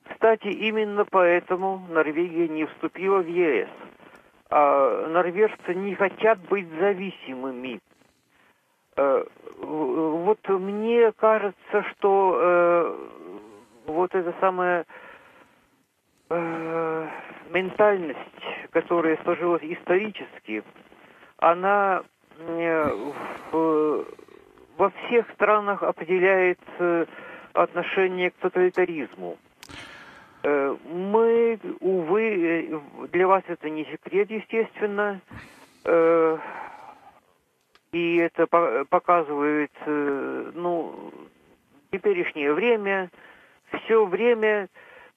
[0.08, 3.68] Кстати, именно поэтому Норвегия не вступила в ЕС.
[4.50, 7.80] А норвежцы не хотят быть зависимыми.
[8.96, 9.24] Э,
[9.58, 12.96] вот мне кажется, что э,
[13.86, 14.84] вот эта самая
[17.50, 18.18] ментальность,
[18.70, 20.64] которая сложилась исторически,
[21.44, 22.02] она
[22.38, 23.12] э,
[23.52, 24.06] в,
[24.78, 27.04] во всех странах определяет э,
[27.52, 29.36] отношение к тоталитаризму.
[30.42, 32.80] Э, мы, увы,
[33.12, 35.20] для вас это не секрет, естественно,
[37.92, 38.46] и это
[38.88, 41.12] показывает, ну,
[41.92, 43.10] теперешнее время,
[43.70, 44.68] все время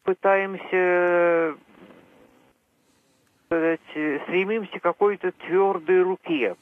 [0.04, 1.56] пытаемся
[3.48, 6.56] сказать, стремимся к какой-то твердой руке.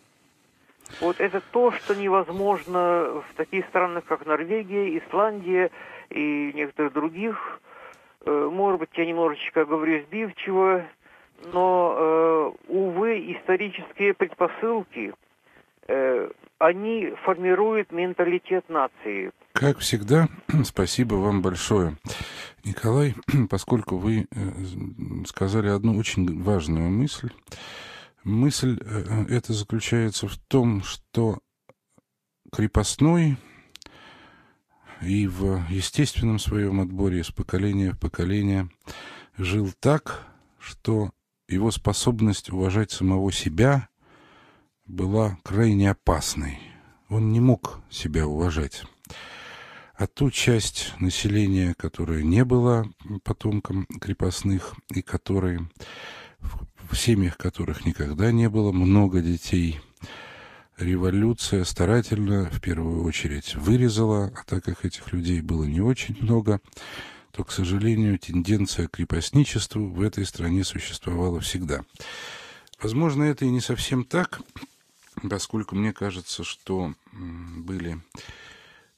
[1.02, 5.72] Вот это то, что невозможно в таких странах, как Норвегия, Исландия
[6.10, 7.60] и некоторых других.
[8.26, 10.86] Э, может быть, я немножечко говорю сбивчиво,
[11.52, 15.14] но, э, увы, исторические предпосылки,
[15.88, 19.32] э, они формируют менталитет нации.
[19.54, 20.28] Как всегда,
[20.64, 21.98] спасибо вам большое.
[22.64, 23.16] Николай,
[23.50, 24.52] поскольку вы э,
[25.26, 27.30] сказали одну очень важную мысль,
[28.24, 31.40] мысль э, эта заключается в том, что
[32.52, 33.38] крепостной
[35.02, 38.70] и в естественном своем отборе из поколения в поколение
[39.38, 40.26] жил так,
[40.58, 41.12] что
[41.48, 43.90] его способность уважать самого себя
[44.86, 46.60] была крайне опасной.
[47.10, 48.84] Он не мог себя уважать
[49.98, 52.86] а ту часть населения, которая не была
[53.24, 55.70] потомком крепостных и которые,
[56.90, 59.80] в семьях которых никогда не было много детей,
[60.78, 66.60] революция старательно, в первую очередь, вырезала, а так как этих людей было не очень много,
[67.32, 71.86] то, к сожалению, тенденция к крепостничеству в этой стране существовала всегда.
[72.82, 74.42] Возможно, это и не совсем так,
[75.30, 76.94] поскольку мне кажется, что
[77.58, 78.02] были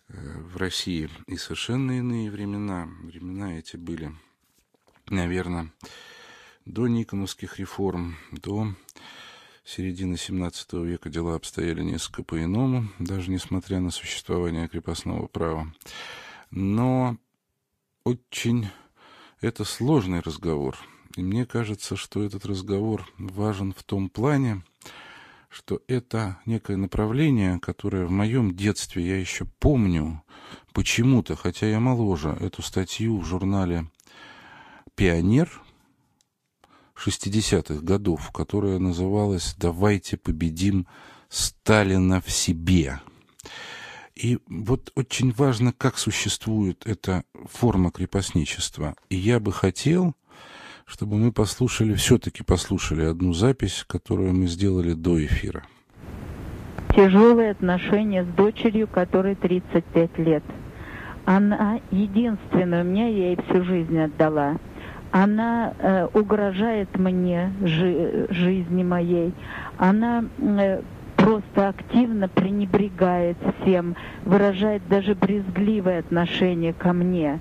[0.07, 2.87] в России и совершенно иные времена.
[3.01, 4.15] Времена эти были,
[5.09, 5.71] наверное,
[6.65, 8.73] до Никоновских реформ, до
[9.63, 15.73] середины XVII века дела обстояли несколько по-иному, даже несмотря на существование крепостного права.
[16.51, 17.17] Но
[18.05, 18.69] очень
[19.41, 20.77] это сложный разговор.
[21.17, 24.63] И мне кажется, что этот разговор важен в том плане,
[25.49, 30.23] что это некое направление, которое в моем детстве я еще помню
[30.73, 33.89] почему-то, хотя я моложе, эту статью в журнале
[34.95, 35.61] «Пионер»
[36.95, 40.87] 60-х годов, которая называлась «Давайте победим
[41.29, 42.99] Сталина в себе».
[44.15, 48.95] И вот очень важно, как существует эта форма крепостничества.
[49.09, 50.15] И я бы хотел,
[50.87, 55.63] чтобы мы послушали, все-таки послушали одну запись, которую мы сделали до эфира.
[56.95, 60.43] Тяжелые отношения с дочерью, которой 35 лет.
[61.25, 64.57] Она единственная, у меня я ей всю жизнь отдала.
[65.11, 69.33] Она э, угрожает мне жи жизни моей.
[69.77, 70.81] Она э,
[71.17, 77.39] просто активно пренебрегает всем, выражает даже брезгливое отношение ко мне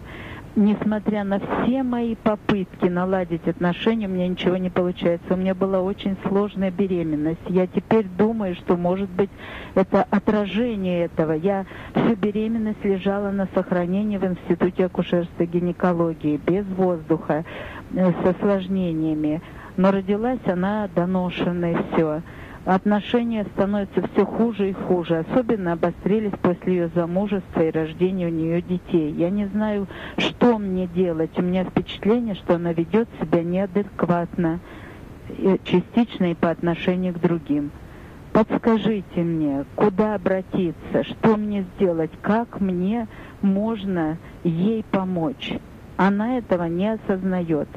[0.56, 5.34] несмотря на все мои попытки наладить отношения, у меня ничего не получается.
[5.34, 7.40] У меня была очень сложная беременность.
[7.48, 9.30] Я теперь думаю, что, может быть,
[9.74, 11.32] это отражение этого.
[11.32, 17.44] Я всю беременность лежала на сохранении в Институте акушерства и гинекологии, без воздуха,
[17.94, 19.42] э, с осложнениями.
[19.76, 22.22] Но родилась она доношенной, все
[22.74, 25.24] отношения становятся все хуже и хуже.
[25.30, 29.12] Особенно обострились после ее замужества и рождения у нее детей.
[29.12, 29.86] Я не знаю,
[30.18, 31.30] что мне делать.
[31.38, 34.60] У меня впечатление, что она ведет себя неадекватно,
[35.64, 37.70] частично и по отношению к другим.
[38.32, 43.06] Подскажите мне, куда обратиться, что мне сделать, как мне
[43.40, 45.54] можно ей помочь.
[45.96, 47.68] Она этого не осознает.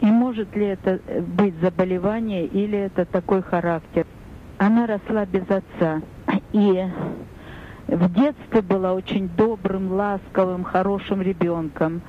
[0.00, 4.06] И может ли это э, быть заболевание или это такой характер?
[4.58, 6.02] Она росла без отца.
[6.52, 6.84] И
[7.88, 12.02] в детстве была очень добрым, ласковым, хорошим ребенком.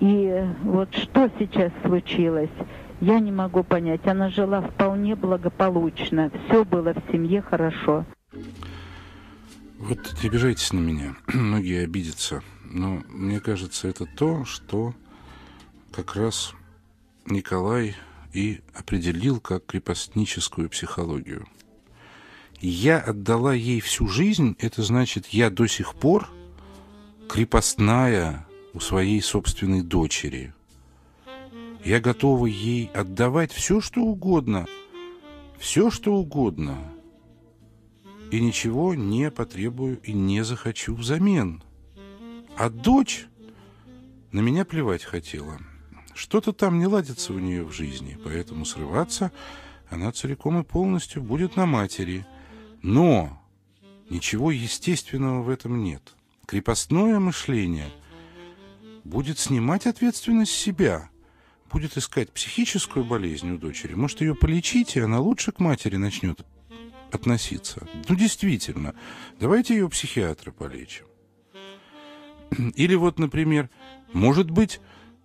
[0.00, 2.50] И вот что сейчас случилось,
[3.00, 4.06] я не могу понять.
[4.06, 6.30] Она жила вполне благополучно.
[6.46, 8.04] Все было в семье хорошо.
[9.78, 11.16] Вот не обижайтесь на меня.
[11.26, 12.42] Многие обидятся.
[12.64, 14.94] Но мне кажется, это то, что
[15.92, 16.54] как раз
[17.28, 17.96] Николай
[18.32, 21.46] и определил как крепостническую психологию.
[22.60, 26.28] Я отдала ей всю жизнь, это значит, я до сих пор
[27.28, 30.54] крепостная у своей собственной дочери.
[31.84, 34.66] Я готова ей отдавать все, что угодно,
[35.58, 36.78] все, что угодно,
[38.30, 41.62] и ничего не потребую и не захочу взамен.
[42.56, 43.26] А дочь
[44.32, 45.58] на меня плевать хотела–
[46.16, 49.30] что-то там не ладится у нее в жизни, поэтому срываться
[49.88, 52.26] она целиком и полностью будет на матери.
[52.82, 53.40] Но
[54.10, 56.14] ничего естественного в этом нет.
[56.46, 57.90] Крепостное мышление
[59.04, 61.10] будет снимать ответственность с себя,
[61.70, 63.94] будет искать психическую болезнь у дочери.
[63.94, 66.44] Может, ее полечить, и она лучше к матери начнет
[67.12, 67.86] относиться.
[68.08, 68.94] Ну, действительно,
[69.38, 71.06] давайте ее психиатра полечим.
[72.74, 73.70] Или вот, например,
[74.12, 74.80] может быть,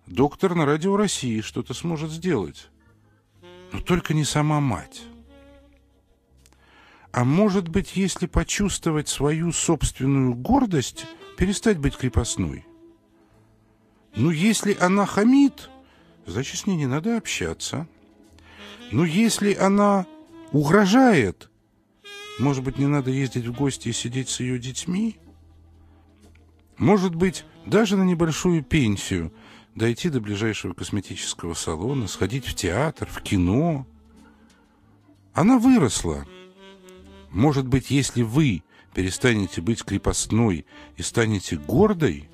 [0.06, 2.68] доктор на радио России что-то сможет сделать.
[3.72, 5.02] Но только не сама мать.
[7.12, 12.66] А может быть, если почувствовать свою собственную гордость, перестать быть крепостной?
[14.14, 15.70] Ну, если она хамит,
[16.26, 17.86] значит, с ней не надо общаться.
[18.90, 20.06] Ну, если она
[20.52, 21.50] угрожает,
[22.38, 25.18] может быть, не надо ездить в гости и сидеть с ее детьми?
[26.76, 29.32] Может быть, даже на небольшую пенсию–
[29.74, 33.86] дойти до ближайшего косметического салона, сходить в театр, в кино.
[35.32, 36.26] Она выросла.
[37.30, 38.62] Может быть, если вы
[38.94, 40.66] перестанете быть крепостной
[40.96, 42.28] и станете гордой,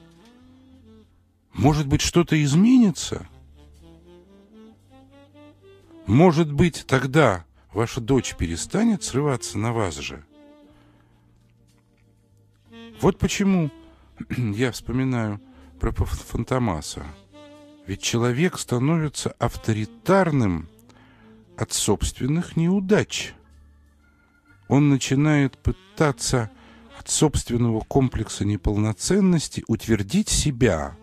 [1.52, 3.28] может быть, что-то изменится?
[6.06, 10.24] Может быть, тогда ваша дочь перестанет срываться на вас же?
[13.00, 13.70] Вот почему
[14.36, 15.40] я вспоминаю
[15.78, 17.06] про Фантомаса.
[17.88, 20.68] Ведь человек становится авторитарным
[21.56, 23.32] от собственных неудач.
[24.68, 26.50] Он начинает пытаться
[26.98, 30.98] от собственного комплекса неполноценности утвердить себя,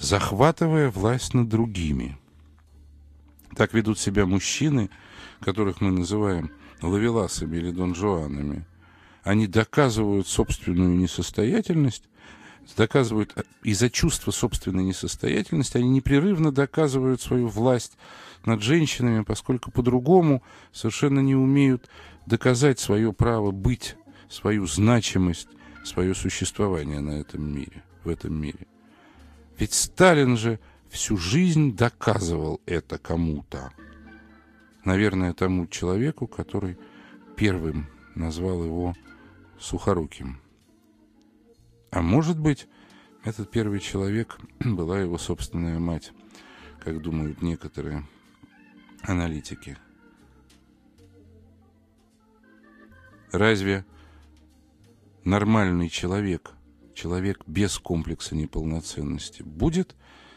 [0.00, 2.18] захватывая власть над другими.
[3.54, 4.90] Так ведут себя мужчины,
[5.38, 6.50] которых мы называем
[6.82, 8.66] лавеласами или донжуанами.
[9.22, 12.07] Они доказывают собственную несостоятельность
[12.76, 17.96] доказывают из-за чувства собственной несостоятельности, они непрерывно доказывают свою власть
[18.44, 20.42] над женщинами, поскольку по-другому
[20.72, 21.88] совершенно не умеют
[22.26, 23.96] доказать свое право быть,
[24.28, 25.48] свою значимость,
[25.84, 28.66] свое существование на этом мире, в этом мире.
[29.58, 33.72] Ведь Сталин же всю жизнь доказывал это кому-то.
[34.84, 36.78] Наверное, тому человеку, который
[37.36, 38.94] первым назвал его
[39.58, 40.40] Сухоруким.
[41.90, 42.68] А может быть,
[43.24, 46.12] этот первый человек была его собственная мать,
[46.80, 48.06] как думают некоторые
[49.02, 49.76] аналитики.
[53.32, 53.84] Разве
[55.24, 56.52] нормальный человек,
[56.94, 59.94] человек без комплекса неполноценности, будет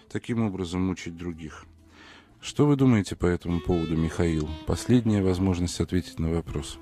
[0.10, 1.66] таким образом мучить других?
[2.42, 4.50] Что вы думаете по этому поводу, Михаил?
[4.66, 6.80] Последняя возможность ответить на вопрос.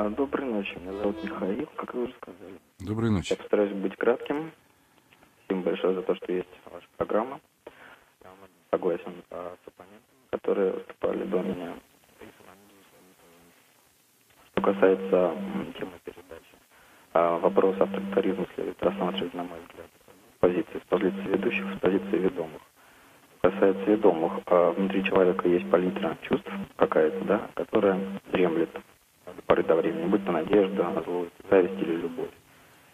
[0.00, 2.54] А, доброй ночи, меня зовут Михаил, как вы уже сказали.
[2.78, 3.32] Доброй ночи.
[3.32, 4.50] Я постараюсь быть кратким.
[5.44, 7.38] Спасибо большое за то, что есть ваша программа.
[8.24, 8.30] Я
[8.70, 11.74] согласен а, с оппонентами, которые выступали до меня.
[14.52, 15.36] Что касается
[15.78, 16.56] темы передачи,
[17.12, 19.90] а, вопрос авторитаризма следует рассматривать, на мой взгляд,
[20.34, 22.62] с позиции, с позиции ведущих, с позиции ведомых.
[23.40, 28.00] Что касается ведомых, внутри человека есть палитра чувств какая-то, да, которая
[28.32, 28.70] дремлет
[29.26, 32.30] до поры до времени, будь то надежда, злость, зависть или любовь.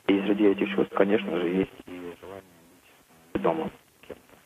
[0.07, 3.71] И среди этих чувств, конечно же, есть и желание быть ведомым
[4.07, 4.37] кем-то.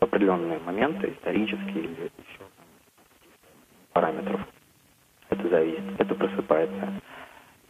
[0.00, 2.44] В определенные моменты, исторические или еще
[3.92, 4.40] параметров,
[5.30, 7.00] это зависит, это просыпается.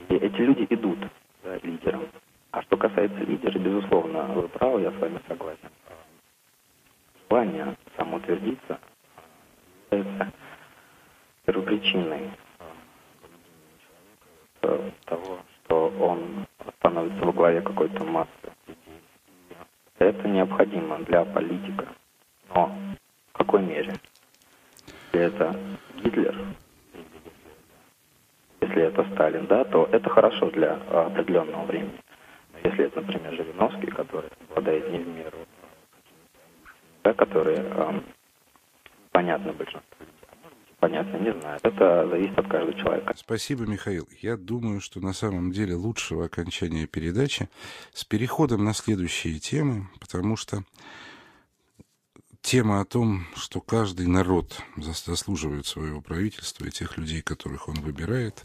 [0.08, 0.98] И эти люди идут
[1.42, 2.08] за лидером.
[2.52, 5.70] А что касается лидера, безусловно, вы правы, я с вами согласен.
[7.28, 8.78] Желание самоутвердиться
[9.90, 10.32] является
[11.44, 12.30] первопричиной
[15.06, 16.46] того, что он
[16.78, 18.30] становится во главе какой-то массы
[19.98, 21.88] Это необходимо для политика.
[22.54, 22.72] Но
[23.32, 23.94] в какой мере?
[25.12, 25.56] Если это
[26.02, 26.36] Гитлер,
[28.60, 31.98] если это Сталин, да, то это хорошо для а, определенного времени.
[32.52, 35.38] Но если это, например, Жириновский, который обладает не в меру,
[37.02, 38.02] да, которые а,
[39.12, 41.58] понятны большинству людей, а может быть, понятно, не знаю.
[41.62, 43.14] Это зависит от каждого человека.
[43.16, 44.08] Спасибо, Михаил.
[44.20, 47.48] Я думаю, что на самом деле лучшего окончания передачи
[47.92, 50.62] с переходом на следующие темы, потому что
[52.42, 58.44] тема о том, что каждый народ заслуживает своего правительства и тех людей, которых он выбирает,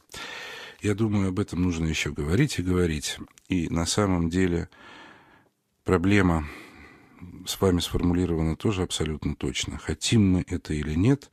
[0.82, 3.17] я думаю, об этом нужно еще говорить и говорить.
[3.47, 4.69] И на самом деле
[5.84, 6.47] проблема
[7.45, 9.77] с вами сформулирована тоже абсолютно точно.
[9.77, 11.29] Хотим мы это или нет,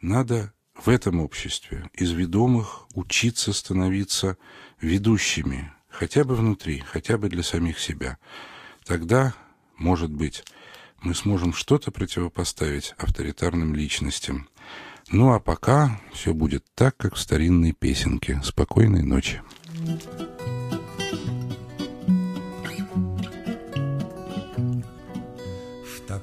[0.00, 4.36] надо в этом обществе из ведомых учиться становиться
[4.80, 8.18] ведущими, хотя бы внутри, хотя бы для самих себя.
[8.84, 9.34] Тогда,
[9.76, 10.44] может быть,
[11.00, 14.48] мы сможем что-то противопоставить авторитарным личностям.
[15.10, 18.40] Ну а пока все будет так, как в старинной песенке.
[18.44, 19.42] Спокойной ночи.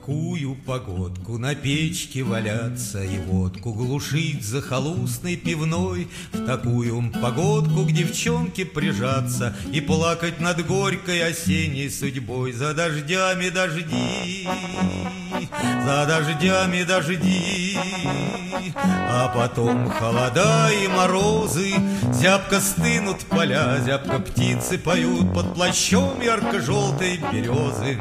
[0.06, 1.40] Такую погодку.
[1.40, 6.08] На печке валяться И водку глушить за холустной пивной.
[6.32, 12.52] В такую погодку к девчонке прижаться И плакать над горькой осенней судьбой.
[12.52, 14.48] За дождями дожди,
[15.84, 17.76] за дождями дожди.
[18.86, 21.74] А потом холода и морозы
[22.14, 27.98] Зябко стынут поля, зябко птицы поют Под плащом ярко-желтой березы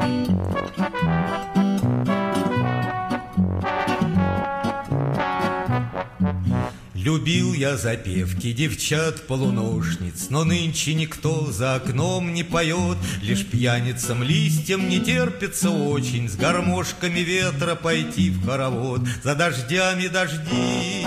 [7.05, 15.01] Любил я запевки девчат-полуношниц, Но нынче никто за окном не поет, Лишь пьяницам листьям не
[15.01, 19.03] терпится очень С гармошками ветра пойти в хоровод.
[19.23, 21.05] За дождями дожди,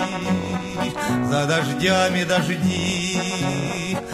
[1.28, 3.18] за дождями дожди,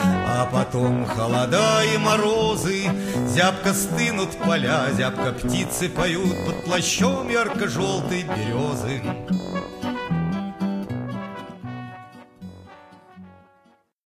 [0.03, 2.85] а потом холода и морозы,
[3.29, 9.03] Зябко стынут поля, зябко птицы поют Под плащом ярко-желтой березы.